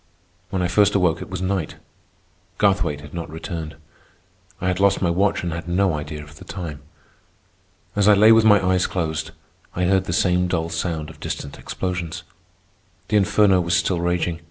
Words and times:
When 0.49 0.63
I 0.63 0.67
first 0.67 0.95
awoke, 0.95 1.21
it 1.21 1.29
was 1.29 1.43
night. 1.43 1.75
Garthwaite 2.57 3.01
had 3.01 3.13
not 3.13 3.29
returned. 3.29 3.75
I 4.59 4.67
had 4.67 4.79
lost 4.79 4.99
my 4.99 5.11
watch 5.11 5.43
and 5.43 5.53
had 5.53 5.67
no 5.67 5.93
idea 5.93 6.23
of 6.23 6.37
the 6.37 6.43
time. 6.43 6.81
As 7.95 8.07
I 8.07 8.15
lay 8.15 8.31
with 8.31 8.43
my 8.43 8.59
eyes 8.65 8.87
closed, 8.87 9.29
I 9.75 9.83
heard 9.83 10.05
the 10.05 10.11
same 10.11 10.47
dull 10.47 10.69
sound 10.71 11.11
of 11.11 11.19
distant 11.19 11.59
explosions. 11.59 12.23
The 13.09 13.17
inferno 13.17 13.61
was 13.61 13.75
still 13.75 14.01
raging. 14.01 14.39